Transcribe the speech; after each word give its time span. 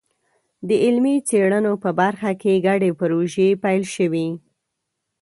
د 0.67 0.69
علمي 0.83 1.15
څېړنو 1.27 1.73
په 1.83 1.89
برخه 1.99 2.31
کې 2.41 2.63
ګډې 2.67 2.91
پروژې 2.99 3.49
پیل 3.63 3.83
شوي. 3.95 4.27